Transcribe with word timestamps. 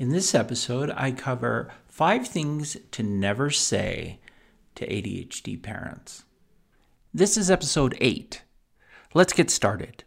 In 0.00 0.08
this 0.08 0.34
episode, 0.34 0.90
I 0.96 1.12
cover 1.12 1.70
five 1.86 2.26
things 2.26 2.78
to 2.92 3.02
never 3.02 3.50
say 3.50 4.18
to 4.74 4.86
ADHD 4.86 5.62
parents. 5.62 6.24
This 7.12 7.36
is 7.36 7.50
episode 7.50 7.94
eight. 8.00 8.40
Let's 9.12 9.34
get 9.34 9.50
started. 9.50 10.04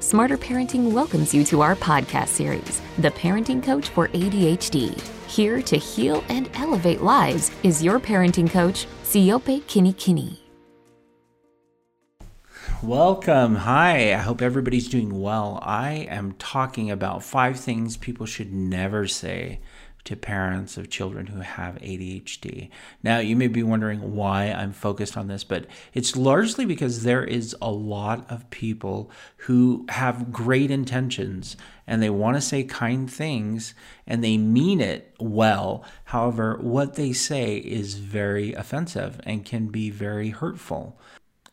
Smarter 0.00 0.36
Parenting 0.36 0.92
welcomes 0.92 1.32
you 1.32 1.44
to 1.44 1.62
our 1.62 1.76
podcast 1.76 2.28
series, 2.28 2.82
The 2.98 3.10
Parenting 3.12 3.62
Coach 3.62 3.88
for 3.88 4.08
ADHD. 4.08 5.00
Here 5.28 5.62
to 5.62 5.78
heal 5.78 6.22
and 6.28 6.50
elevate 6.52 7.00
lives 7.00 7.52
is 7.62 7.82
your 7.82 7.98
parenting 7.98 8.50
coach, 8.50 8.86
Siope 9.02 9.62
Kinikini. 9.62 10.43
Welcome. 12.84 13.54
Hi. 13.54 14.12
I 14.12 14.18
hope 14.18 14.42
everybody's 14.42 14.90
doing 14.90 15.18
well. 15.18 15.58
I 15.62 16.06
am 16.10 16.32
talking 16.32 16.90
about 16.90 17.24
five 17.24 17.58
things 17.58 17.96
people 17.96 18.26
should 18.26 18.52
never 18.52 19.06
say 19.08 19.60
to 20.04 20.14
parents 20.14 20.76
of 20.76 20.90
children 20.90 21.28
who 21.28 21.40
have 21.40 21.76
ADHD. 21.76 22.68
Now, 23.02 23.20
you 23.20 23.36
may 23.36 23.46
be 23.48 23.62
wondering 23.62 24.14
why 24.14 24.52
I'm 24.52 24.74
focused 24.74 25.16
on 25.16 25.28
this, 25.28 25.44
but 25.44 25.66
it's 25.94 26.14
largely 26.14 26.66
because 26.66 27.04
there 27.04 27.24
is 27.24 27.56
a 27.62 27.70
lot 27.70 28.30
of 28.30 28.50
people 28.50 29.10
who 29.38 29.86
have 29.88 30.30
great 30.30 30.70
intentions 30.70 31.56
and 31.86 32.02
they 32.02 32.10
want 32.10 32.36
to 32.36 32.42
say 32.42 32.64
kind 32.64 33.10
things 33.10 33.74
and 34.06 34.22
they 34.22 34.36
mean 34.36 34.82
it 34.82 35.14
well. 35.18 35.86
However, 36.04 36.58
what 36.60 36.96
they 36.96 37.14
say 37.14 37.56
is 37.56 37.94
very 37.94 38.52
offensive 38.52 39.22
and 39.24 39.42
can 39.42 39.68
be 39.68 39.88
very 39.88 40.28
hurtful. 40.28 40.98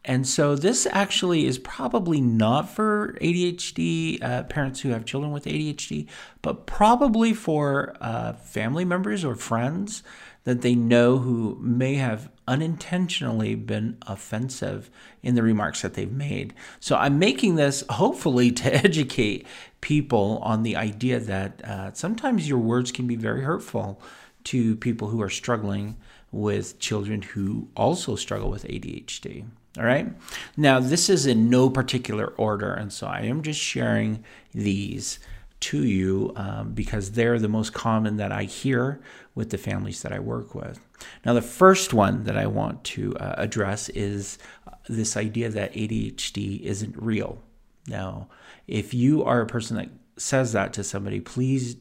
And 0.04 0.28
so 0.28 0.56
this 0.56 0.88
actually 0.92 1.46
is 1.46 1.60
probably 1.60 2.22
not 2.22 2.70
for 2.70 3.18
ADHD 3.22 4.22
uh, 4.24 4.44
parents 4.44 4.82
who 4.82 4.90
have 4.90 5.06
children 5.06 5.32
with 5.32 5.46
ADHD, 5.46 6.08
but 6.42 6.66
probably 6.66 7.34
for 7.34 7.96
uh, 8.02 8.34
family 8.34 8.84
members 8.84 9.24
or 9.24 9.36
friends 9.36 10.02
that 10.44 10.62
they 10.62 10.74
know 10.74 11.20
who 11.20 11.56
may 11.62 11.96
have 11.96 12.32
unintentionally 12.48 13.54
been 13.54 13.96
offensive 14.08 14.90
in 15.22 15.36
the 15.36 15.44
remarks 15.44 15.84
that 15.84 15.94
they've 15.94 16.12
made. 16.12 16.54
So 16.80 16.96
I'm 16.96 17.20
making 17.20 17.56
this 17.56 17.84
hopefully 17.88 18.52
to 18.54 18.74
educate 18.84 19.46
people 19.82 20.40
on 20.42 20.64
the 20.64 20.76
idea 20.76 21.20
that 21.20 21.64
uh, 21.64 21.94
sometimes 21.94 22.50
your 22.50 22.58
words 22.58 22.92
can 22.92 23.06
be 23.06 23.16
very 23.16 23.44
hurtful 23.44 24.02
to 24.46 24.76
people 24.78 25.10
who 25.10 25.22
are 25.22 25.30
struggling 25.30 25.96
with 26.32 26.80
children 26.80 27.22
who 27.22 27.68
also 27.76 28.16
struggle 28.16 28.50
with 28.50 28.64
ADHD. 28.64 29.46
All 29.78 29.86
right. 29.86 30.12
Now, 30.58 30.80
this 30.80 31.10
is 31.10 31.26
in 31.26 31.50
no 31.50 31.70
particular 31.70 32.28
order. 32.38 32.74
And 32.74 32.92
so 32.92 33.08
I 33.08 33.22
am 33.22 33.42
just 33.42 33.60
sharing 33.60 34.24
these 34.54 35.20
to 35.62 35.86
you 35.86 36.34
um, 36.36 36.74
because 36.74 37.12
they're 37.12 37.40
the 37.40 37.48
most 37.48 37.74
common 37.74 38.18
that 38.18 38.32
I 38.32 38.44
hear 38.44 39.00
with 39.36 39.52
the 39.52 39.58
families 39.58 40.02
that 40.02 40.12
I 40.12 40.20
work 40.20 40.54
with. 40.54 40.80
Now, 41.26 41.34
the 41.34 41.42
first 41.42 41.94
one 41.94 42.26
that 42.26 42.38
I 42.38 42.48
want 42.48 42.84
to 42.86 43.16
uh, 43.16 43.36
address 43.38 43.88
is 43.90 44.40
uh, 44.68 44.72
this 44.90 45.16
idea 45.16 45.50
that 45.50 45.74
ADHD 45.74 46.62
isn't 46.62 46.96
real. 46.98 47.42
Now, 47.88 48.28
if 48.68 48.94
you 48.94 49.24
are 49.24 49.42
a 49.42 49.48
person 49.48 49.78
that 49.78 49.90
says 50.18 50.52
that 50.52 50.74
to 50.74 50.84
somebody, 50.84 51.22
please, 51.22 51.78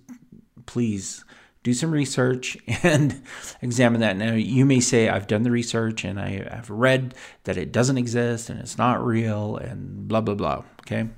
please 0.66 1.24
do 1.62 1.74
some 1.74 1.90
research 1.90 2.56
and 2.82 3.22
examine 3.62 4.00
that. 4.00 4.16
Now, 4.16 4.34
you 4.34 4.64
may 4.64 4.80
say, 4.80 5.08
I've 5.08 5.26
done 5.26 5.42
the 5.42 5.50
research 5.50 6.04
and 6.04 6.18
I 6.18 6.44
have 6.50 6.70
read 6.70 7.14
that 7.44 7.56
it 7.56 7.72
doesn't 7.72 7.98
exist 7.98 8.48
and 8.48 8.58
it's 8.60 8.78
not 8.78 9.04
real 9.04 9.56
and 9.56 10.08
blah, 10.08 10.20
blah, 10.20 10.34
blah. 10.34 10.62
Okay. 10.80 11.08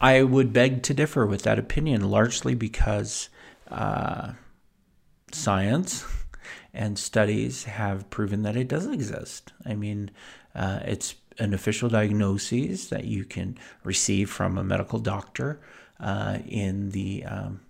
I 0.00 0.22
would 0.22 0.52
beg 0.52 0.82
to 0.84 0.94
differ 0.94 1.24
with 1.24 1.42
that 1.42 1.58
opinion 1.58 2.10
largely 2.10 2.54
because 2.54 3.30
uh, 3.70 4.32
science 5.32 6.04
and 6.74 6.98
studies 6.98 7.64
have 7.64 8.10
proven 8.10 8.42
that 8.42 8.56
it 8.56 8.68
doesn't 8.68 8.92
exist. 8.92 9.52
I 9.64 9.74
mean, 9.74 10.10
uh, 10.54 10.80
it's 10.84 11.14
an 11.38 11.54
official 11.54 11.88
diagnosis 11.88 12.88
that 12.88 13.04
you 13.04 13.24
can 13.24 13.58
receive 13.84 14.30
from 14.30 14.58
a 14.58 14.64
medical 14.64 14.98
doctor 14.98 15.60
uh, 15.98 16.38
in 16.46 16.90
the 16.90 17.24
um, 17.24 17.60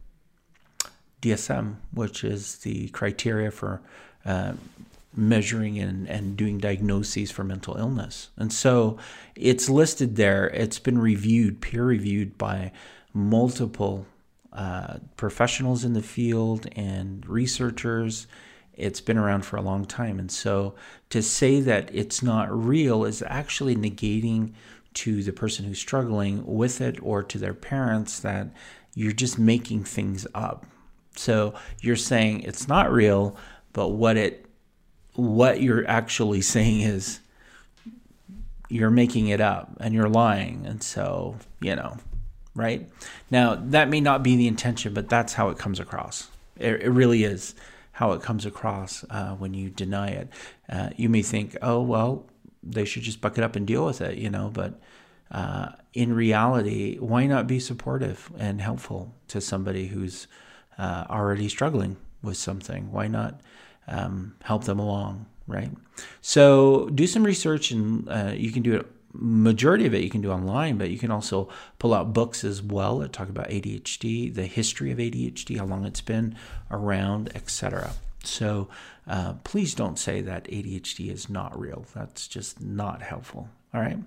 DSM, 1.22 1.76
which 1.92 2.24
is 2.24 2.58
the 2.58 2.88
criteria 2.88 3.50
for 3.50 3.80
uh, 4.24 4.52
measuring 5.14 5.78
and, 5.78 6.08
and 6.08 6.36
doing 6.36 6.58
diagnoses 6.58 7.30
for 7.30 7.42
mental 7.42 7.76
illness. 7.76 8.30
And 8.36 8.52
so 8.52 8.98
it's 9.34 9.68
listed 9.68 10.16
there. 10.16 10.48
It's 10.48 10.78
been 10.78 10.98
reviewed, 10.98 11.60
peer 11.60 11.84
reviewed 11.84 12.36
by 12.36 12.72
multiple 13.14 14.06
uh, 14.52 14.98
professionals 15.16 15.84
in 15.84 15.94
the 15.94 16.02
field 16.02 16.66
and 16.76 17.26
researchers. 17.26 18.26
It's 18.74 19.00
been 19.00 19.16
around 19.16 19.46
for 19.46 19.56
a 19.56 19.62
long 19.62 19.86
time. 19.86 20.18
And 20.18 20.30
so 20.30 20.74
to 21.10 21.22
say 21.22 21.60
that 21.60 21.88
it's 21.94 22.22
not 22.22 22.52
real 22.52 23.04
is 23.04 23.22
actually 23.26 23.74
negating 23.74 24.52
to 24.94 25.22
the 25.22 25.32
person 25.32 25.64
who's 25.64 25.78
struggling 25.78 26.44
with 26.46 26.80
it 26.80 26.98
or 27.02 27.22
to 27.22 27.38
their 27.38 27.54
parents 27.54 28.20
that 28.20 28.48
you're 28.94 29.12
just 29.12 29.38
making 29.38 29.84
things 29.84 30.26
up. 30.34 30.66
So 31.18 31.54
you're 31.80 31.96
saying 31.96 32.42
it's 32.42 32.68
not 32.68 32.92
real, 32.92 33.36
but 33.72 33.88
what 33.88 34.16
it 34.16 34.46
what 35.14 35.62
you're 35.62 35.86
actually 35.88 36.40
saying 36.54 36.80
is 36.80 37.20
you're 38.68 38.90
making 38.90 39.28
it 39.28 39.40
up 39.40 39.70
and 39.80 39.94
you're 39.94 40.08
lying. 40.08 40.66
And 40.66 40.82
so, 40.82 41.36
you 41.60 41.76
know, 41.76 41.96
right? 42.54 42.88
Now, 43.30 43.54
that 43.54 43.88
may 43.88 44.00
not 44.00 44.22
be 44.22 44.36
the 44.36 44.48
intention, 44.48 44.92
but 44.92 45.08
that's 45.08 45.34
how 45.34 45.50
it 45.50 45.58
comes 45.58 45.78
across. 45.78 46.30
It, 46.58 46.82
it 46.82 46.90
really 46.90 47.24
is 47.24 47.54
how 47.92 48.12
it 48.12 48.22
comes 48.22 48.44
across 48.44 49.04
uh, 49.08 49.34
when 49.36 49.54
you 49.54 49.70
deny 49.70 50.08
it. 50.08 50.28
Uh, 50.68 50.90
you 50.96 51.08
may 51.08 51.22
think, 51.22 51.56
oh, 51.62 51.80
well, 51.80 52.26
they 52.62 52.84
should 52.84 53.02
just 53.02 53.20
buck 53.20 53.38
it 53.38 53.44
up 53.44 53.56
and 53.56 53.66
deal 53.66 53.86
with 53.86 54.00
it, 54.00 54.18
you 54.18 54.28
know, 54.28 54.50
but 54.52 54.80
uh, 55.30 55.68
in 55.94 56.12
reality, 56.12 56.98
why 56.98 57.26
not 57.26 57.46
be 57.46 57.58
supportive 57.58 58.30
and 58.38 58.60
helpful 58.60 59.14
to 59.28 59.40
somebody 59.40 59.88
who's 59.88 60.26
uh, 60.78 61.04
already 61.08 61.48
struggling 61.48 61.96
with 62.22 62.36
something. 62.36 62.92
Why 62.92 63.06
not 63.06 63.40
um, 63.88 64.34
help 64.42 64.64
them 64.64 64.78
along, 64.78 65.26
right? 65.46 65.70
So 66.20 66.88
do 66.94 67.06
some 67.06 67.24
research, 67.24 67.70
and 67.70 68.08
uh, 68.08 68.32
you 68.34 68.52
can 68.52 68.62
do 68.62 68.74
it. 68.74 68.86
Majority 69.18 69.86
of 69.86 69.94
it 69.94 70.02
you 70.02 70.10
can 70.10 70.20
do 70.20 70.30
online, 70.30 70.76
but 70.76 70.90
you 70.90 70.98
can 70.98 71.10
also 71.10 71.48
pull 71.78 71.94
out 71.94 72.12
books 72.12 72.44
as 72.44 72.62
well 72.62 72.98
that 72.98 73.14
talk 73.14 73.30
about 73.30 73.48
ADHD, 73.48 74.34
the 74.34 74.44
history 74.44 74.90
of 74.90 74.98
ADHD, 74.98 75.56
how 75.56 75.64
long 75.64 75.86
it's 75.86 76.02
been 76.02 76.36
around, 76.70 77.30
etc. 77.34 77.92
So 78.24 78.68
uh, 79.06 79.34
please 79.44 79.74
don't 79.74 79.98
say 79.98 80.20
that 80.20 80.44
ADHD 80.44 81.10
is 81.10 81.30
not 81.30 81.58
real. 81.58 81.86
That's 81.94 82.28
just 82.28 82.60
not 82.60 83.00
helpful. 83.00 83.48
All 83.72 83.80
right. 83.80 83.98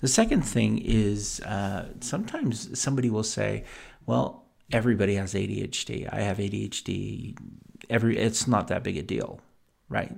The 0.00 0.08
second 0.08 0.42
thing 0.42 0.78
is 0.78 1.40
uh, 1.40 1.88
sometimes 2.00 2.78
somebody 2.78 3.10
will 3.10 3.22
say, 3.22 3.64
well, 4.06 4.41
everybody 4.70 5.14
has 5.16 5.34
ADHD. 5.34 6.12
I 6.12 6.20
have 6.20 6.38
ADHD. 6.38 7.36
Every 7.90 8.16
it's 8.16 8.46
not 8.46 8.68
that 8.68 8.82
big 8.82 8.96
a 8.96 9.02
deal, 9.02 9.40
right? 9.88 10.14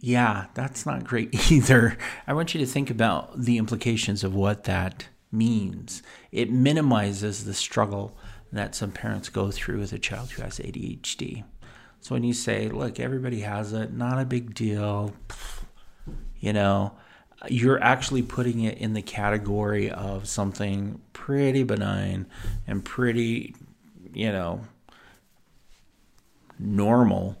Yeah, 0.00 0.46
that's 0.54 0.86
not 0.86 1.04
great 1.04 1.50
either. 1.52 1.96
I 2.26 2.32
want 2.32 2.54
you 2.54 2.60
to 2.60 2.66
think 2.66 2.90
about 2.90 3.40
the 3.40 3.58
implications 3.58 4.24
of 4.24 4.34
what 4.34 4.64
that 4.64 5.08
means. 5.30 6.02
It 6.32 6.50
minimizes 6.50 7.44
the 7.44 7.54
struggle 7.54 8.16
that 8.52 8.74
some 8.74 8.90
parents 8.90 9.28
go 9.28 9.50
through 9.50 9.78
with 9.78 9.92
a 9.92 9.98
child 9.98 10.32
who 10.32 10.42
has 10.42 10.58
ADHD. 10.58 11.44
So 12.00 12.14
when 12.14 12.24
you 12.24 12.32
say, 12.32 12.68
look, 12.68 12.98
everybody 12.98 13.40
has 13.40 13.72
it, 13.72 13.92
not 13.92 14.18
a 14.18 14.24
big 14.24 14.54
deal, 14.54 15.12
you 16.38 16.52
know, 16.52 16.94
you're 17.48 17.82
actually 17.82 18.22
putting 18.22 18.60
it 18.60 18.78
in 18.78 18.92
the 18.92 19.02
category 19.02 19.90
of 19.90 20.28
something 20.28 21.00
pretty 21.12 21.62
benign 21.62 22.26
and 22.66 22.84
pretty, 22.84 23.54
you 24.12 24.30
know, 24.30 24.60
normal 26.58 27.36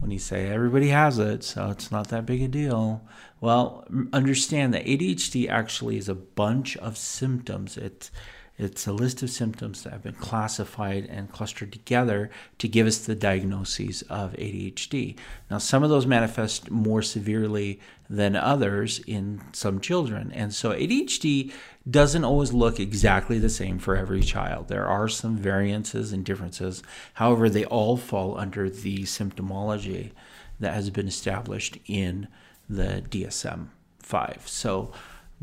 when 0.00 0.10
you 0.10 0.18
say 0.18 0.48
everybody 0.48 0.88
has 0.88 1.18
it, 1.18 1.44
so 1.44 1.70
it's 1.70 1.92
not 1.92 2.08
that 2.08 2.26
big 2.26 2.42
a 2.42 2.48
deal. 2.48 3.02
Well, 3.40 3.86
understand 4.12 4.74
that 4.74 4.84
ADHD 4.84 5.48
actually 5.48 5.96
is 5.96 6.08
a 6.08 6.14
bunch 6.14 6.76
of 6.78 6.96
symptoms. 6.96 7.76
It's 7.76 8.10
it's 8.58 8.86
a 8.86 8.92
list 8.92 9.22
of 9.22 9.30
symptoms 9.30 9.82
that 9.82 9.92
have 9.92 10.02
been 10.02 10.14
classified 10.14 11.06
and 11.06 11.32
clustered 11.32 11.72
together 11.72 12.30
to 12.58 12.68
give 12.68 12.86
us 12.86 12.98
the 12.98 13.14
diagnoses 13.14 14.02
of 14.02 14.32
ADHD. 14.34 15.16
Now, 15.50 15.58
some 15.58 15.82
of 15.82 15.90
those 15.90 16.06
manifest 16.06 16.70
more 16.70 17.02
severely 17.02 17.80
than 18.10 18.36
others 18.36 19.00
in 19.06 19.40
some 19.52 19.80
children. 19.80 20.30
And 20.32 20.52
so 20.52 20.72
ADHD 20.72 21.52
doesn't 21.90 22.24
always 22.24 22.52
look 22.52 22.78
exactly 22.78 23.38
the 23.38 23.48
same 23.48 23.78
for 23.78 23.96
every 23.96 24.20
child. 24.20 24.68
There 24.68 24.86
are 24.86 25.08
some 25.08 25.36
variances 25.36 26.12
and 26.12 26.24
differences. 26.24 26.82
However, 27.14 27.48
they 27.48 27.64
all 27.64 27.96
fall 27.96 28.38
under 28.38 28.68
the 28.68 29.04
symptomology 29.04 30.12
that 30.60 30.74
has 30.74 30.90
been 30.90 31.08
established 31.08 31.78
in 31.86 32.28
the 32.68 33.02
DSM 33.08 33.68
5. 34.00 34.42
So 34.46 34.92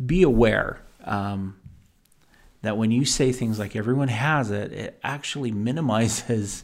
be 0.06 0.22
aware. 0.24 0.82
Um, 1.04 1.59
that 2.62 2.78
when 2.78 2.92
you 2.92 3.06
say 3.06 3.32
things 3.32 3.60
like 3.60 3.76
everyone 3.76 4.10
has 4.10 4.52
it, 4.52 4.72
it 4.74 5.00
actually 5.04 5.52
minimizes 5.52 6.64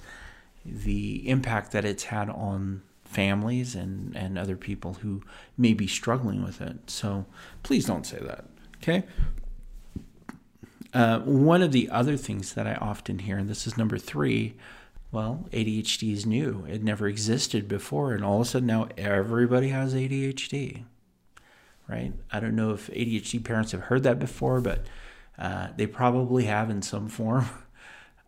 the 0.65 1.27
impact 1.29 1.71
that 1.71 1.85
it's 1.85 2.05
had 2.05 2.29
on 2.29 2.81
families 3.03 3.75
and, 3.75 4.15
and 4.15 4.37
other 4.37 4.57
people 4.57 4.95
who 4.95 5.21
may 5.57 5.73
be 5.73 5.87
struggling 5.87 6.43
with 6.43 6.59
it. 6.59 6.89
So 6.89 7.25
please 7.63 7.85
don't 7.85 8.05
say 8.05 8.19
that. 8.19 8.45
Okay. 8.77 9.03
Uh, 10.93 11.19
one 11.19 11.61
of 11.61 11.71
the 11.71 11.89
other 11.89 12.17
things 12.17 12.53
that 12.53 12.67
I 12.67 12.75
often 12.75 13.19
hear, 13.19 13.37
and 13.37 13.49
this 13.49 13.67
is 13.67 13.77
number 13.77 13.97
three, 13.97 14.55
well, 15.11 15.45
ADHD 15.51 16.11
is 16.11 16.25
new. 16.25 16.65
It 16.69 16.83
never 16.83 17.07
existed 17.07 17.67
before, 17.67 18.13
and 18.13 18.23
all 18.23 18.41
of 18.41 18.47
a 18.47 18.49
sudden 18.49 18.67
now 18.67 18.89
everybody 18.97 19.69
has 19.69 19.93
ADHD, 19.93 20.83
right? 21.87 22.13
I 22.31 22.39
don't 22.39 22.55
know 22.55 22.71
if 22.71 22.87
ADHD 22.87 23.43
parents 23.43 23.71
have 23.71 23.81
heard 23.81 24.03
that 24.03 24.19
before, 24.19 24.59
but 24.61 24.85
uh, 25.37 25.69
they 25.75 25.87
probably 25.87 26.45
have 26.45 26.69
in 26.69 26.81
some 26.81 27.07
form. 27.07 27.47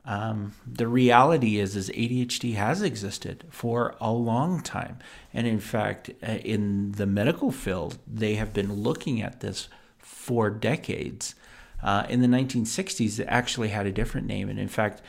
Um, 0.10 0.54
the 0.66 0.88
reality 0.88 1.60
is, 1.60 1.76
is 1.76 1.90
ADHD 1.90 2.56
has 2.56 2.82
existed 2.82 3.44
for 3.50 3.94
a 4.00 4.10
long 4.10 4.62
time, 4.62 5.00
and 5.34 5.46
in 5.46 5.60
fact, 5.60 6.10
uh, 6.26 6.32
in 6.32 6.94
the 6.94 7.06
medical 7.06 7.52
field, 7.52 7.98
they 8.08 8.36
have 8.36 8.54
been 8.54 8.72
looking 8.72 9.22
at 9.22 9.42
this 9.42 9.68
for 10.00 10.50
decades. 10.50 11.36
Uh, 11.84 12.06
in 12.08 12.22
the 12.22 12.28
1960s, 12.28 13.20
it 13.20 13.26
actually 13.26 13.68
had 13.68 13.86
a 13.86 13.92
different 13.92 14.28
name, 14.28 14.48
and 14.48 14.58
in 14.58 14.70
fact, 14.70 15.02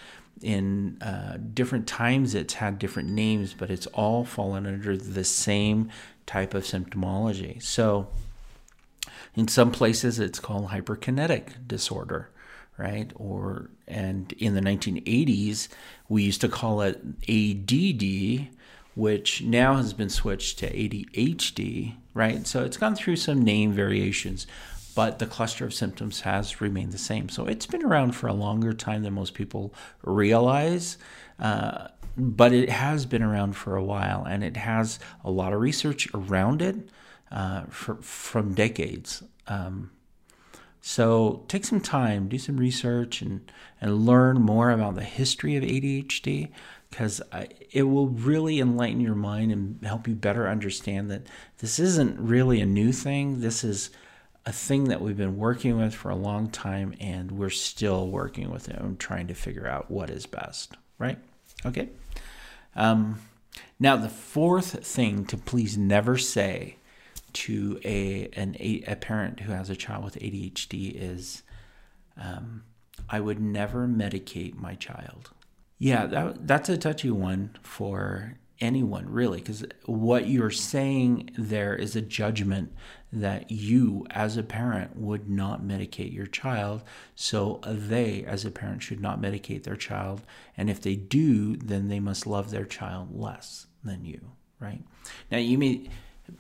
in 0.43 1.01
uh, 1.01 1.39
different 1.55 1.87
times, 1.87 2.35
it's 2.35 2.55
had 2.55 2.81
different 2.81 3.09
names, 3.09 3.55
but 3.55 3.71
it's 3.71 3.87
all 3.89 4.25
fallen 4.25 4.67
under 4.67 4.97
the 4.97 5.25
same 5.25 5.91
type 6.27 6.55
of 6.55 6.65
symptomology. 6.65 7.63
So, 7.63 8.09
in 9.39 9.49
some 9.49 9.71
places, 9.71 10.19
it's 10.19 10.41
called 10.41 10.69
hyperkinetic 10.69 11.67
disorder 11.67 12.31
right? 12.79 13.11
Or 13.17 13.71
and 13.87 14.33
in 14.39 14.55
the 14.55 14.61
1980s, 14.61 15.69
we 16.09 16.23
used 16.23 16.41
to 16.41 16.49
call 16.49 16.81
it 16.81 17.03
ADD, 17.29 18.49
which 18.95 19.43
now 19.43 19.75
has 19.75 19.93
been 19.93 20.09
switched 20.09 20.59
to 20.61 20.73
ADHD, 20.73 21.97
right? 22.15 22.47
So 22.47 22.65
it's 22.65 22.77
gone 22.77 22.95
through 22.95 23.17
some 23.17 23.43
name 23.43 23.73
variations, 23.73 24.47
but 24.95 25.19
the 25.19 25.27
cluster 25.27 25.65
of 25.65 25.75
symptoms 25.75 26.21
has 26.21 26.61
remained 26.61 26.93
the 26.93 26.99
same. 26.99 27.29
So 27.29 27.47
it's 27.47 27.67
been 27.67 27.85
around 27.85 28.13
for 28.13 28.29
a 28.29 28.33
longer 28.33 28.73
time 28.73 29.03
than 29.03 29.15
most 29.15 29.35
people 29.35 29.75
realize. 30.03 30.97
Uh, 31.39 31.89
but 32.17 32.53
it 32.53 32.69
has 32.69 33.07
been 33.07 33.23
around 33.23 33.53
for 33.55 33.77
a 33.77 33.85
while, 33.85 34.25
and 34.25 34.43
it 34.43 34.57
has 34.57 34.99
a 35.25 35.31
lot 35.31 35.53
of 35.53 35.61
research 35.61 36.09
around 36.15 36.63
it 36.63 36.77
uh, 37.31 37.65
for, 37.69 37.97
from 37.97 38.55
decades. 38.55 39.23
Um, 39.47 39.91
so 40.81 41.45
take 41.49 41.65
some 41.65 41.81
time, 41.81 42.29
do 42.29 42.39
some 42.39 42.57
research, 42.57 43.21
and, 43.21 43.51
and 43.81 44.07
learn 44.07 44.41
more 44.41 44.71
about 44.71 44.95
the 44.95 45.05
history 45.05 45.57
of 45.57 45.65
ADHD 45.65 46.51
because 46.91 47.21
it 47.71 47.83
will 47.83 48.09
really 48.09 48.61
enlighten 48.61 49.01
your 49.01 49.15
mind 49.15 49.53
and 49.53 49.85
help 49.85 50.09
you 50.09 50.15
better 50.15 50.49
understand 50.49 51.11
that 51.11 51.27
this 51.59 51.79
isn't 51.79 52.19
really 52.19 52.61
a 52.61 52.67
new 52.67 52.93
thing. 52.93 53.41
This 53.41 53.63
is 53.63 53.91
a 54.47 54.53
thing 54.53 54.85
that 54.85 55.03
we've 55.03 55.17
been 55.17 55.37
working 55.37 55.77
with 55.77 55.95
for 55.95 56.09
a 56.09 56.17
long 56.17 56.49
time 56.49 56.95
and 57.01 57.33
we're 57.33 57.51
still 57.51 58.09
working 58.09 58.51
with 58.51 58.71
it 58.71 58.77
and 58.77 58.99
trying 58.99 59.27
to 59.27 59.35
figure 59.35 59.67
out 59.67 59.91
what 59.91 60.09
is 60.09 60.25
best, 60.25 60.79
right? 60.99 61.19
Okay. 61.67 61.91
Um, 62.75 63.21
now, 63.79 63.97
the 63.97 64.09
fourth 64.09 64.87
thing 64.87 65.27
to 65.27 65.37
please 65.37 65.77
never 65.77 66.17
say 66.17 66.78
to 67.33 67.81
a 67.85 68.29
an 68.35 68.57
a, 68.59 68.95
parent 68.97 69.41
who 69.41 69.53
has 69.53 69.71
a 69.71 69.77
child 69.77 70.05
with 70.05 70.17
ADHD 70.17 70.95
is 70.95 71.43
um, 72.17 72.65
I 73.09 73.21
would 73.21 73.41
never 73.41 73.87
medicate 73.87 74.57
my 74.57 74.75
child. 74.75 75.31
Yeah, 75.79 76.07
that, 76.07 76.47
that's 76.47 76.69
a 76.69 76.77
touchy 76.77 77.11
one 77.11 77.57
for 77.63 78.35
anyone, 78.61 79.09
really, 79.09 79.39
because 79.39 79.65
what 79.87 80.29
you're 80.29 80.51
saying 80.51 81.31
there 81.39 81.77
is 81.77 81.95
a 81.95 82.01
judgment 82.01 82.73
that 83.13 83.51
you, 83.51 84.05
as 84.11 84.37
a 84.37 84.43
parent, 84.43 84.97
would 84.97 85.31
not 85.31 85.63
medicate 85.63 86.13
your 86.13 86.27
child. 86.27 86.83
So 87.15 87.61
they, 87.65 88.25
as 88.25 88.45
a 88.45 88.51
parent, 88.51 88.83
should 88.83 89.01
not 89.01 89.21
medicate 89.21 89.63
their 89.63 89.77
child. 89.77 90.23
And 90.57 90.69
if 90.69 90.83
they 90.83 90.97
do, 90.97 91.57
then 91.57 91.89
they 91.89 92.01
must 92.01 92.27
love 92.27 92.51
their 92.51 92.67
child 92.67 93.17
less 93.19 93.67
than 93.85 94.05
you, 94.05 94.33
right? 94.59 94.83
Now, 95.31 95.39
you 95.39 95.57
may 95.57 95.89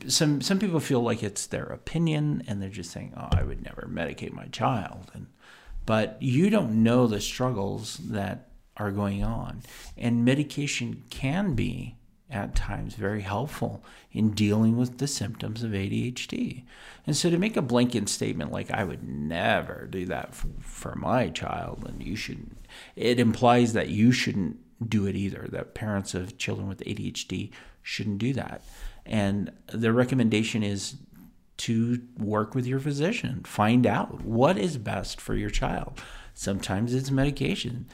some 0.06 0.40
some 0.40 0.58
people 0.58 0.80
feel 0.80 1.00
like 1.00 1.22
it's 1.22 1.46
their 1.46 1.64
opinion 1.64 2.42
and 2.46 2.60
they're 2.60 2.68
just 2.68 2.90
saying, 2.90 3.14
"Oh, 3.16 3.28
I 3.32 3.42
would 3.42 3.62
never 3.62 3.88
medicate 3.90 4.32
my 4.32 4.46
child." 4.46 5.10
And 5.14 5.26
but 5.86 6.18
you 6.20 6.50
don't 6.50 6.82
know 6.82 7.06
the 7.06 7.20
struggles 7.20 7.96
that 7.98 8.48
are 8.76 8.90
going 8.90 9.24
on. 9.24 9.62
And 9.96 10.24
medication 10.24 11.02
can 11.10 11.54
be 11.54 11.96
at 12.30 12.54
times 12.54 12.94
very 12.94 13.22
helpful 13.22 13.82
in 14.12 14.32
dealing 14.32 14.76
with 14.76 14.98
the 14.98 15.06
symptoms 15.06 15.62
of 15.62 15.72
ADHD. 15.72 16.64
And 17.06 17.16
so 17.16 17.30
to 17.30 17.38
make 17.38 17.56
a 17.56 17.62
blanket 17.62 18.08
statement 18.08 18.52
like 18.52 18.70
I 18.70 18.84
would 18.84 19.02
never 19.02 19.88
do 19.90 20.04
that 20.06 20.34
for, 20.34 20.48
for 20.60 20.94
my 20.94 21.30
child 21.30 21.86
and 21.88 22.02
you 22.02 22.16
shouldn't 22.16 22.58
it 22.96 23.18
implies 23.18 23.72
that 23.72 23.88
you 23.88 24.12
shouldn't 24.12 24.58
do 24.86 25.06
it 25.06 25.16
either 25.16 25.48
that 25.50 25.74
parents 25.74 26.14
of 26.14 26.38
children 26.38 26.68
with 26.68 26.80
ADHD 26.80 27.50
shouldn't 27.82 28.18
do 28.18 28.32
that. 28.34 28.62
And 29.08 29.50
the 29.72 29.92
recommendation 29.92 30.62
is 30.62 30.96
to 31.58 32.00
work 32.16 32.54
with 32.54 32.66
your 32.66 32.78
physician, 32.78 33.42
find 33.44 33.86
out 33.86 34.22
what 34.22 34.56
is 34.56 34.78
best 34.78 35.20
for 35.20 35.34
your 35.34 35.50
child. 35.50 36.00
Sometimes 36.34 36.94
it's 36.94 37.10
medication. 37.10 37.86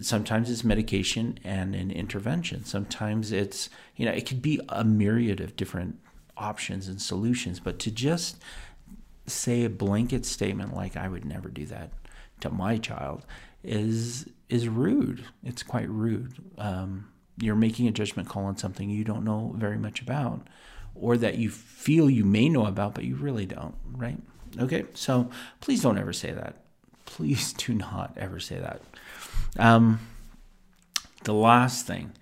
Sometimes 0.00 0.50
it's 0.50 0.62
medication 0.62 1.38
and 1.42 1.74
an 1.74 1.90
intervention. 1.90 2.64
Sometimes 2.64 3.32
it's, 3.32 3.70
you 3.96 4.04
know, 4.04 4.12
it 4.12 4.26
could 4.26 4.40
be 4.40 4.60
a 4.68 4.84
myriad 4.84 5.40
of 5.40 5.56
different 5.56 5.98
options 6.36 6.86
and 6.86 7.00
solutions. 7.00 7.58
But 7.58 7.78
to 7.80 7.90
just 7.90 8.36
say 9.26 9.64
a 9.64 9.70
blanket 9.70 10.24
statement 10.24 10.74
like, 10.74 10.96
I 10.96 11.08
would 11.08 11.24
never 11.24 11.48
do 11.48 11.66
that 11.66 11.90
to 12.40 12.50
my 12.50 12.76
child 12.76 13.24
is 13.64 14.26
is 14.48 14.68
rude. 14.68 15.24
It's 15.42 15.62
quite 15.62 15.88
rude. 15.88 16.34
Um, 16.58 17.08
you're 17.38 17.54
making 17.54 17.86
a 17.86 17.90
judgment 17.92 18.28
call 18.28 18.44
on 18.44 18.56
something 18.56 18.88
you 18.88 19.04
don't 19.04 19.24
know 19.24 19.54
very 19.56 19.78
much 19.78 20.00
about 20.00 20.46
or 20.94 21.16
that 21.16 21.36
you 21.36 21.50
feel 21.50 22.08
you 22.08 22.24
may 22.24 22.48
know 22.48 22.66
about 22.66 22.94
but 22.94 23.04
you 23.04 23.16
really 23.16 23.46
don't 23.46 23.74
right? 23.92 24.18
Okay 24.58 24.84
so 24.94 25.30
please 25.60 25.82
don't 25.82 25.98
ever 25.98 26.12
say 26.12 26.32
that. 26.32 26.56
Please 27.04 27.52
do 27.58 27.74
not 27.74 28.12
ever 28.16 28.40
say 28.40 28.58
that. 28.58 28.80
Um, 29.58 30.00
the 31.24 31.34
last 31.34 31.86
thing 31.86 32.12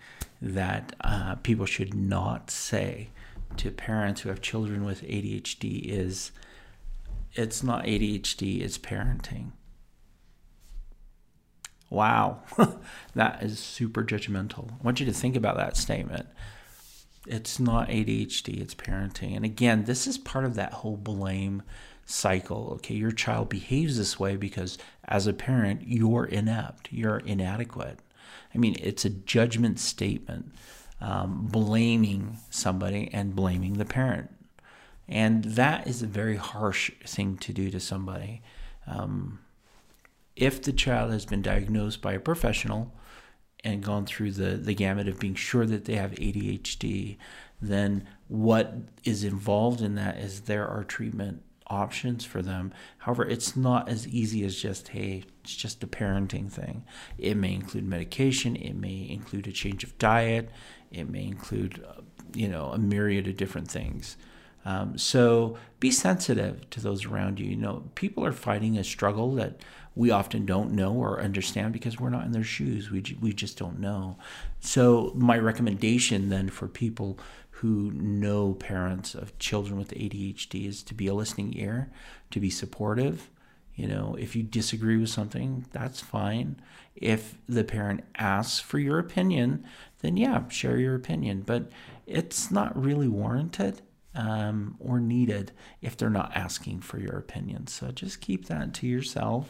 that 0.41 0.95
uh, 1.01 1.37
people 1.37 1.67
should 1.67 1.95
not 1.95 2.51
say 2.51 3.09
to 3.57 3.71
parents 3.71 4.23
who 4.23 4.29
have 4.29 4.41
children 4.41 4.85
with 4.85 5.03
adhd 5.03 5.83
is 5.85 6.33
it's 7.35 7.63
not 7.63 7.85
adhd 7.85 8.61
it's 8.61 8.79
parenting 8.79 9.53
Wow, 11.95 12.41
that 13.15 13.41
is 13.45 13.61
super 13.61 14.03
judgmental. 14.03 14.73
I 14.73 14.83
want 14.83 14.99
you 14.99 15.07
to 15.07 15.13
think 15.13 15.37
about 15.37 15.57
that 15.57 15.77
statement. 15.77 16.27
It's 17.25 17.61
not 17.61 17.89
ADHD, 17.89 18.61
it's 18.61 18.75
parenting. 18.75 19.37
And 19.37 19.45
again, 19.45 19.85
this 19.85 20.09
is 20.09 20.19
part 20.19 20.45
of 20.45 20.57
that 20.57 20.73
whole 20.73 20.97
blame 20.97 21.63
cycle. 22.05 22.73
Okay, 22.75 22.97
your 22.97 23.13
child 23.13 23.49
behaves 23.49 23.97
this 23.97 24.19
way 24.19 24.35
because 24.35 24.77
as 25.05 25.29
a 25.29 25.33
parent, 25.33 25.83
you're 25.87 26.25
inept, 26.25 26.89
you're 26.91 27.19
inadequate. 27.19 28.01
I 28.53 28.59
mean, 28.59 28.75
it's 28.81 29.05
a 29.05 29.11
judgment 29.11 29.79
statement, 29.79 30.53
um, 31.01 31.47
blaming 31.47 32.39
somebody 32.51 33.09
and 33.13 33.37
blaming 33.37 33.75
the 33.75 33.85
parent. 33.85 34.31
And 35.09 35.45
that 35.45 35.87
is 35.87 36.03
a 36.03 36.07
very 36.09 36.37
harsh 36.37 36.91
thing 37.07 37.37
to 37.39 37.53
do 37.53 37.71
to 37.71 37.79
somebody. 37.79 38.43
Um, 38.89 39.39
if 40.37 40.63
the 40.63 40.73
child 40.73 41.13
has 41.13 41.25
been 41.25 41.43
diagnosed 41.43 42.03
by 42.03 42.13
a 42.15 42.21
professional 42.21 42.93
and 43.63 43.83
gone 43.83 44.05
through 44.05 44.33
the, 44.33 44.57
the 44.57 44.75
gamut 44.75 45.09
of 45.09 45.19
being 45.19 45.35
sure 45.35 45.65
that 45.67 45.85
they 45.85 45.95
have 45.95 46.13
ADHD, 46.13 47.17
then 47.61 48.07
what 48.29 48.75
is 49.05 49.25
involved 49.25 49.81
in 49.81 49.95
that 49.95 50.19
is 50.19 50.43
there 50.43 50.67
are 50.69 50.85
treatment 50.85 51.43
options 51.67 52.25
for 52.25 52.43
them. 52.43 52.73
However, 52.99 53.25
it's 53.25 53.57
not 53.57 53.89
as 53.89 54.07
easy 54.09 54.45
as 54.45 54.61
just, 54.61 54.89
hey, 54.89 55.25
it's 55.43 55.57
just 55.57 55.83
a 55.83 55.87
parenting 55.87 56.51
thing. 56.51 56.85
It 57.17 57.37
may 57.37 57.55
include 57.55 57.85
medication, 57.85 58.57
it 58.57 58.75
may 58.75 59.09
include 59.09 59.47
a 59.47 59.53
change 59.53 59.83
of 59.83 59.97
diet, 59.99 60.51
it 60.91 61.09
may 61.09 61.25
include, 61.25 61.83
uh, 61.87 62.03
you 62.35 62.49
know, 62.49 62.67
a 62.67 62.79
myriad 62.79 63.27
of 63.29 63.37
different 63.37 63.71
things. 63.71 64.17
Um, 64.65 64.97
so 64.97 65.59
be 65.81 65.91
sensitive 65.91 66.69
to 66.71 66.81
those 66.81 67.05
around 67.05 67.39
you. 67.39 67.47
You 67.47 67.57
know, 67.57 67.85
people 67.95 68.25
are 68.25 68.33
fighting 68.33 68.79
a 68.79 68.85
struggle 68.85 69.35
that 69.35 69.61
we 69.95 70.11
often 70.11 70.47
don't 70.47 70.73
know 70.73 70.93
or 70.93 71.21
understand 71.21 71.73
because 71.73 72.01
we're 72.01 72.11
not 72.11 72.25
in 72.25 72.33
their 72.33 72.43
shoes. 72.43 72.91
We, 72.91 73.03
we 73.21 73.33
just 73.33 73.59
don't 73.59 73.79
know. 73.79 74.17
So, 74.61 75.13
my 75.15 75.39
recommendation 75.39 76.31
then 76.31 76.49
for 76.49 76.67
people 76.67 77.19
who 77.51 77.93
know 77.93 78.55
parents 78.55 79.15
of 79.15 79.39
children 79.39 79.79
with 79.79 79.91
ADHD 79.91 80.67
is 80.67 80.83
to 80.83 80.95
be 80.95 81.07
a 81.07 81.15
listening 81.15 81.57
ear, 81.57 81.91
to 82.31 82.41
be 82.41 82.51
supportive, 82.51 83.31
You 83.77 83.89
know, 83.89 84.17
if 84.19 84.37
you 84.37 84.43
disagree 84.43 84.97
with 84.97 85.11
something, 85.11 85.67
that's 85.73 86.01
fine. 86.01 86.61
If 86.95 87.35
the 87.49 87.65
parent 87.65 88.05
asks 88.17 88.61
for 88.61 88.79
your 88.79 88.99
opinion, 88.99 89.65
then 90.01 90.17
yeah, 90.17 90.49
share 90.49 90.79
your 90.79 90.95
opinion. 90.95 91.43
But 91.45 91.71
it's 92.07 92.51
not 92.51 92.81
really 92.81 93.09
warranted 93.09 93.83
um, 94.15 94.77
or 94.79 95.01
needed 95.01 95.53
if 95.83 95.97
they're 95.97 96.11
not 96.11 96.33
asking 96.35 96.81
for 96.81 96.99
your 96.99 97.17
opinion. 97.17 97.67
So 97.67 97.91
just 97.91 98.21
keep 98.21 98.47
that 98.47 98.75
to 98.75 98.87
yourself. 98.87 99.49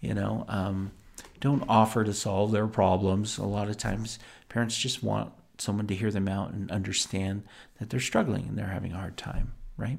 You 0.00 0.14
know, 0.14 0.44
um, 0.48 0.92
don't 1.40 1.64
offer 1.68 2.04
to 2.04 2.12
solve 2.12 2.52
their 2.52 2.66
problems. 2.66 3.38
A 3.38 3.44
lot 3.44 3.68
of 3.68 3.78
times, 3.78 4.18
parents 4.48 4.76
just 4.76 5.02
want 5.02 5.32
someone 5.58 5.86
to 5.86 5.94
hear 5.94 6.10
them 6.10 6.28
out 6.28 6.52
and 6.52 6.70
understand 6.70 7.44
that 7.78 7.90
they're 7.90 8.00
struggling 8.00 8.48
and 8.48 8.58
they're 8.58 8.66
having 8.66 8.92
a 8.92 8.98
hard 8.98 9.16
time, 9.16 9.52
right? 9.76 9.98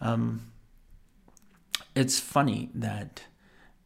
Um, 0.00 0.52
it's 1.94 2.18
funny 2.18 2.70
that 2.74 3.24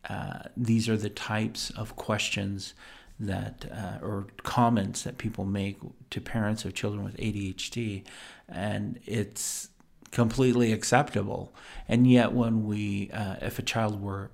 uh, 0.08 0.44
these 0.56 0.88
are 0.88 0.96
the 0.96 1.10
types 1.10 1.70
of 1.70 1.96
questions 1.96 2.74
that 3.20 3.66
uh, 3.70 4.04
or 4.04 4.26
comments 4.42 5.02
that 5.02 5.18
people 5.18 5.44
make 5.44 5.78
to 6.10 6.20
parents 6.20 6.64
of 6.64 6.74
children 6.74 7.04
with 7.04 7.16
ADHD, 7.16 8.04
and 8.48 8.98
it's 9.04 9.68
completely 10.10 10.72
acceptable. 10.72 11.54
And 11.88 12.10
yet, 12.10 12.32
when 12.32 12.64
we, 12.64 13.10
uh, 13.12 13.36
if 13.40 13.58
a 13.58 13.62
child 13.62 14.00
were 14.00 14.30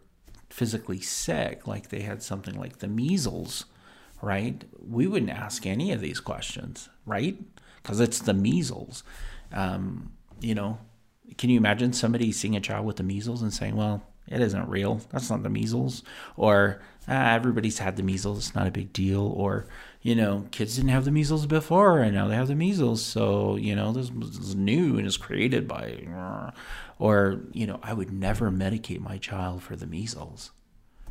physically 0.50 1.00
sick, 1.00 1.66
like 1.66 1.88
they 1.88 2.00
had 2.00 2.22
something 2.22 2.58
like 2.58 2.78
the 2.78 2.88
measles, 2.88 3.66
right, 4.20 4.64
we 4.78 5.06
wouldn't 5.06 5.30
ask 5.30 5.66
any 5.66 5.92
of 5.92 6.00
these 6.00 6.20
questions, 6.20 6.88
right? 7.06 7.38
Because 7.82 8.00
it's 8.00 8.18
the 8.18 8.34
measles. 8.34 9.04
Um, 9.52 10.12
you 10.40 10.54
know, 10.54 10.78
can 11.36 11.50
you 11.50 11.58
imagine 11.58 11.92
somebody 11.92 12.32
seeing 12.32 12.56
a 12.56 12.60
child 12.60 12.86
with 12.86 12.96
the 12.96 13.02
measles 13.02 13.42
and 13.42 13.52
saying, 13.52 13.76
well, 13.76 14.02
it 14.26 14.40
isn't 14.40 14.68
real. 14.68 15.00
That's 15.10 15.30
not 15.30 15.42
the 15.42 15.50
measles. 15.50 16.02
Or 16.36 16.80
ah, 17.08 17.32
everybody's 17.32 17.78
had 17.78 17.96
the 17.96 18.02
measles. 18.02 18.38
It's 18.38 18.54
not 18.54 18.66
a 18.66 18.72
big 18.72 18.92
deal. 18.92 19.22
Or, 19.22 19.66
you 20.02 20.14
know, 20.14 20.46
kids 20.50 20.76
didn't 20.76 20.90
have 20.90 21.04
the 21.04 21.10
measles 21.10 21.46
before 21.46 22.00
and 22.00 22.14
now 22.14 22.28
they 22.28 22.34
have 22.34 22.48
the 22.48 22.54
measles. 22.54 23.02
So, 23.04 23.56
you 23.56 23.74
know, 23.74 23.92
this 23.92 24.10
is 24.10 24.54
new 24.54 24.98
and 24.98 25.06
is 25.06 25.16
created 25.16 25.66
by. 25.66 26.52
Or, 26.98 27.40
you 27.52 27.66
know, 27.66 27.80
I 27.82 27.92
would 27.92 28.12
never 28.12 28.50
medicate 28.50 29.00
my 29.00 29.18
child 29.18 29.62
for 29.62 29.76
the 29.76 29.86
measles. 29.86 30.50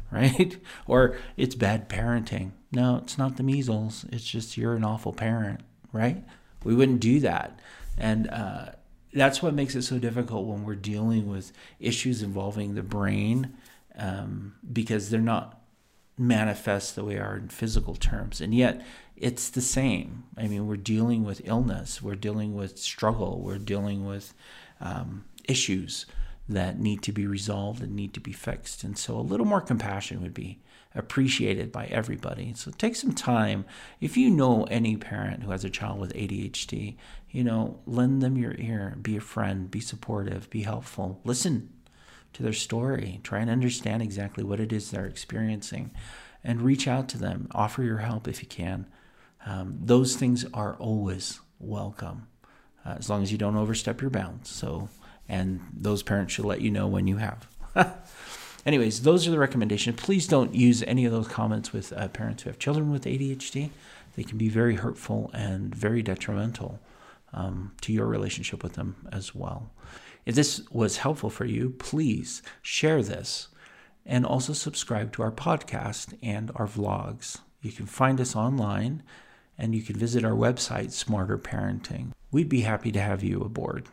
Right? 0.10 0.58
Or 0.88 1.18
it's 1.36 1.54
bad 1.54 1.90
parenting. 1.90 2.52
No, 2.72 2.96
it's 3.04 3.18
not 3.18 3.36
the 3.36 3.44
measles. 3.44 4.06
It's 4.10 4.24
just 4.24 4.56
you're 4.56 4.76
an 4.76 4.86
awful 4.86 5.12
parent. 5.12 5.60
Right? 5.92 6.24
We 6.64 6.74
wouldn't 6.76 7.02
do 7.02 7.20
that. 7.20 7.60
And, 7.98 8.30
uh, 8.30 8.68
that's 9.14 9.42
what 9.42 9.54
makes 9.54 9.76
it 9.76 9.82
so 9.82 10.00
difficult 10.00 10.46
when 10.46 10.64
we're 10.64 10.76
dealing 10.76 11.28
with 11.28 11.52
issues 11.80 12.22
involving 12.22 12.76
the 12.76 12.84
brain 12.84 13.58
um, 13.98 14.56
because 14.72 15.10
they're 15.10 15.20
not 15.20 15.60
manifest 16.18 16.96
the 16.96 17.04
way 17.04 17.16
they 17.16 17.20
are 17.20 17.38
in 17.38 17.50
physical 17.50 17.96
terms 17.96 18.42
and 18.42 18.54
yet 18.54 18.86
it's 19.16 19.50
the 19.50 19.62
same 19.62 20.24
i 20.38 20.48
mean 20.48 20.68
we're 20.68 20.76
dealing 20.76 21.24
with 21.24 21.42
illness 21.46 22.02
we're 22.02 22.16
dealing 22.16 22.56
with 22.56 22.78
struggle 22.78 23.40
we're 23.42 23.58
dealing 23.58 24.06
with 24.06 24.34
um, 24.80 25.24
issues 25.48 26.06
that 26.50 26.80
need 26.80 27.02
to 27.02 27.12
be 27.12 27.28
resolved 27.28 27.82
and 27.82 27.96
need 27.96 28.14
to 28.14 28.20
be 28.20 28.32
fixed 28.32 28.84
and 28.84 28.98
so 28.98 29.18
a 29.18 29.22
little 29.22 29.46
more 29.46 29.62
compassion 29.62 30.22
would 30.22 30.34
be 30.34 30.60
appreciated 30.98 31.72
by 31.72 31.86
everybody. 31.86 32.54
So 32.56 32.72
take 32.72 32.96
some 32.96 33.14
time. 33.14 33.66
If 34.02 34.18
you 34.18 34.30
know 34.30 34.64
any 34.66 34.98
parent 34.98 35.44
who 35.44 35.52
has 35.52 35.64
a 35.64 35.70
child 35.70 36.00
with 36.00 36.14
ADHD, 36.14 36.96
you 37.30 37.44
know, 37.44 37.80
lend 37.86 38.22
them 38.22 38.38
your 38.38 38.56
ear, 38.58 38.98
be 39.02 39.16
a 39.16 39.22
friend, 39.22 39.70
be 39.70 39.80
supportive, 39.80 40.50
be 40.50 40.64
helpful. 40.64 41.22
Listen 41.24 41.70
to 42.34 42.44
their 42.44 42.54
story, 42.54 43.20
try 43.24 43.40
and 43.40 43.50
understand 43.50 44.02
exactly 44.02 44.44
what 44.44 44.60
it 44.60 44.72
is 44.72 44.92
they're 44.92 45.06
experiencing, 45.06 45.92
and 46.44 46.62
reach 46.62 46.88
out 46.88 47.10
to 47.10 47.18
them. 47.18 47.48
Offer 47.54 47.84
your 47.84 47.98
help 47.98 48.28
if 48.28 48.42
you 48.42 48.48
can. 48.48 48.86
Um, 49.46 49.80
those 49.82 50.16
things 50.16 50.46
are 50.54 50.76
always 50.76 51.40
welcome, 51.60 52.28
uh, 52.86 52.96
as 52.98 53.10
long 53.10 53.24
as 53.24 53.32
you 53.32 53.38
don't 53.38 53.56
overstep 53.56 54.02
your 54.02 54.10
bounds. 54.10 54.50
So, 54.50 54.90
and 55.28 55.62
those 55.74 56.04
parents 56.04 56.34
should 56.34 56.46
let 56.46 56.62
you 56.62 56.72
know 56.72 56.88
when 56.88 57.08
you 57.08 57.18
have. 57.18 57.48
Anyways, 58.66 59.04
those 59.04 59.28
are 59.28 59.32
the 59.32 59.40
recommendations. 59.40 60.00
Please 60.02 60.28
don't 60.28 60.54
use 60.54 60.84
any 60.84 61.06
of 61.06 61.12
those 61.12 61.28
comments 61.28 61.72
with 61.72 61.94
uh, 61.94 62.10
parents 62.10 62.44
who 62.44 62.50
have 62.50 62.60
children 62.60 62.92
with 62.92 63.06
ADHD. 63.06 63.70
They 64.18 64.24
can 64.24 64.38
be 64.38 64.50
very 64.50 64.76
hurtful 64.76 65.32
and 65.34 65.74
very 65.74 66.02
detrimental 66.02 66.80
um, 67.34 67.74
to 67.82 67.94
your 67.94 68.08
relationship 68.08 68.64
with 68.64 68.74
them 68.74 69.08
as 69.12 69.34
well. 69.34 69.72
If 70.28 70.36
this 70.36 70.62
was 70.70 70.98
helpful 70.98 71.30
for 71.30 71.46
you, 71.46 71.70
please 71.70 72.42
share 72.62 73.02
this 73.02 73.48
and 74.06 74.26
also 74.26 74.52
subscribe 74.52 75.14
to 75.14 75.22
our 75.22 75.32
podcast 75.32 76.18
and 76.22 76.52
our 76.56 76.68
vlogs. 76.68 77.40
You 77.62 77.72
can 77.72 77.86
find 77.86 78.20
us 78.20 78.36
online 78.36 79.04
and 79.58 79.74
you 79.74 79.82
can 79.82 79.96
visit 79.96 80.26
our 80.26 80.34
website, 80.34 80.92
Smarter 80.92 81.38
Parenting. 81.38 82.12
We'd 82.30 82.50
be 82.50 82.60
happy 82.60 82.92
to 82.92 83.00
have 83.00 83.24
you 83.24 83.40
aboard. 83.40 83.88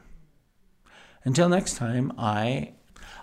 Until 1.22 1.48
next 1.48 1.76
time, 1.76 2.12
I 2.18 2.72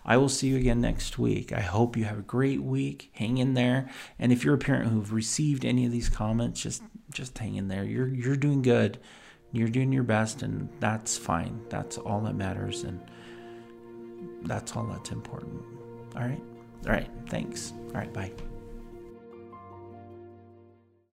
I 0.06 0.15
will 0.15 0.30
see 0.30 0.48
you 0.48 0.56
again 0.56 0.80
next 0.80 1.20
week. 1.20 1.51
I 1.51 1.60
hope 1.60 1.98
you 1.98 2.06
have 2.06 2.20
a 2.20 2.24
great 2.24 2.63
week. 2.63 3.12
Hang 3.15 3.39
in 3.39 3.56
there. 3.56 3.89
And 4.20 4.32
if 4.32 4.46
you're 4.46 4.56
a 4.56 4.58
parent 4.58 4.89
who've 4.89 5.12
received 5.12 5.65
any 5.65 5.86
of 5.86 5.91
these 5.91 6.08
comments, 6.08 6.62
just 6.62 6.82
just 7.12 7.38
hang 7.38 7.56
in 7.56 7.68
there. 7.68 7.84
You're 7.84 8.08
you're 8.08 8.38
doing 8.38 8.62
good. 8.62 9.00
You're 9.51 9.67
doing 9.67 9.91
your 9.91 10.03
best 10.03 10.43
and 10.43 10.70
that's 10.79 11.17
fine. 11.17 11.60
That's 11.70 11.98
all 11.98 12.22
that 12.22 12.36
matters 12.36 12.84
and 12.84 13.00
that's 14.43 14.75
all 14.75 14.86
that's 14.86 15.12
important. 15.12 15.62
All 16.15 16.22
right? 16.22 16.41
All 16.86 16.93
right. 16.93 17.10
Thanks. 17.29 17.74
All 17.88 18.00
right. 18.00 18.13
Bye. 18.13 18.31